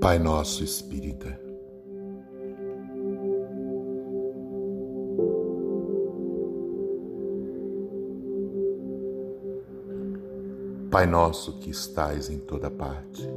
Pai 0.00 0.16
Nosso 0.16 0.62
Espírita, 0.62 1.36
Pai 10.88 11.04
Nosso 11.04 11.58
que 11.58 11.70
estais 11.70 12.30
em 12.30 12.38
toda 12.38 12.70
parte, 12.70 13.28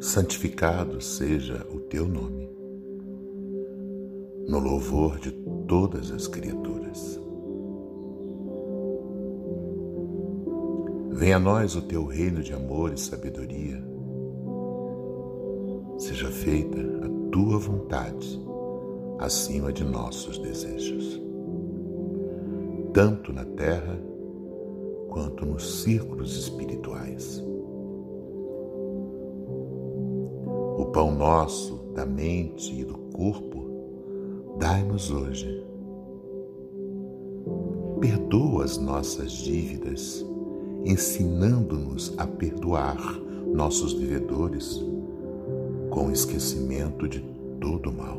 santificado 0.00 1.00
seja 1.00 1.64
o 1.72 1.78
teu 1.78 2.08
nome, 2.08 2.50
no 4.48 4.58
louvor 4.58 5.20
de 5.20 5.30
todas 5.68 6.10
as 6.10 6.26
criaturas. 6.26 7.20
Venha 11.12 11.36
a 11.36 11.40
nós 11.40 11.76
o 11.76 11.82
teu 11.82 12.04
reino 12.04 12.42
de 12.42 12.52
amor 12.52 12.92
e 12.92 12.98
sabedoria. 12.98 13.95
Seja 15.98 16.30
feita 16.30 16.78
a 16.78 17.30
tua 17.30 17.58
vontade 17.58 18.38
acima 19.18 19.72
de 19.72 19.82
nossos 19.82 20.38
desejos, 20.38 21.20
tanto 22.92 23.32
na 23.32 23.44
terra 23.44 23.98
quanto 25.08 25.46
nos 25.46 25.82
círculos 25.82 26.36
espirituais. 26.36 27.42
O 30.78 30.84
pão 30.92 31.14
nosso 31.14 31.76
da 31.94 32.04
mente 32.04 32.78
e 32.78 32.84
do 32.84 32.98
corpo 33.14 34.56
dai-nos 34.58 35.10
hoje. 35.10 35.64
Perdoa 38.00 38.64
as 38.64 38.76
nossas 38.76 39.32
dívidas 39.32 40.24
ensinando-nos 40.84 42.14
a 42.16 42.26
perdoar 42.26 42.96
nossos 43.52 43.94
devedores 43.94 44.84
com 45.96 46.12
esquecimento 46.12 47.08
de 47.08 47.20
todo 47.58 47.90
mal. 47.90 48.18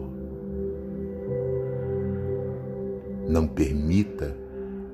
Não 3.29 3.47
permita 3.47 4.35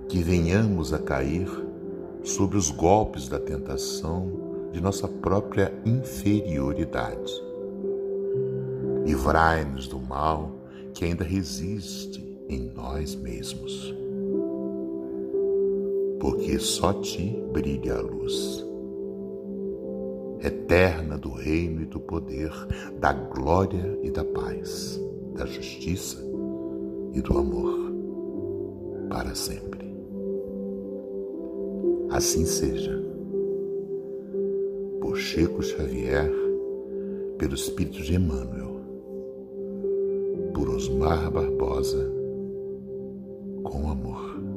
que 0.10 0.22
venhamos 0.22 0.92
a 0.92 1.00
cair 1.00 1.48
sobre 2.26 2.58
os 2.58 2.70
golpes 2.70 3.30
da 3.30 3.40
tentação 3.40 4.70
de 4.74 4.82
nossa 4.82 5.08
própria 5.08 5.74
inferioridade. 5.86 7.32
Livrai-nos 9.06 9.88
do 9.88 9.98
mal 9.98 10.52
que 10.94 11.06
ainda 11.06 11.24
resiste 11.24 12.38
em 12.50 12.70
nós 12.76 13.16
mesmos 13.16 13.96
porque 16.20 16.58
só 16.58 16.94
ti 16.94 17.38
brilha 17.52 17.96
a 17.96 18.02
luz. 18.02 18.73
Eterna 20.44 21.18
do 21.18 21.32
reino 21.32 21.82
e 21.82 21.86
do 21.86 22.02
poder, 22.02 22.52
da 23.00 23.14
glória 23.14 23.98
e 24.04 24.12
da 24.12 24.26
paz, 24.26 25.00
da 25.36 25.46
justiça 25.46 26.22
e 27.14 27.22
do 27.22 27.38
amor, 27.38 27.94
para 29.10 29.34
sempre. 29.34 29.94
Assim 32.10 32.46
seja. 32.46 33.02
Por 35.00 35.16
Chico 35.16 35.64
Xavier, 35.64 36.32
pelo 37.38 37.56
Espírito 37.56 38.02
de 38.02 38.16
Emmanuel, 38.16 38.82
por 40.54 40.70
Osmar 40.70 41.32
Barbosa, 41.32 42.12
com 43.64 43.90
amor. 43.90 44.53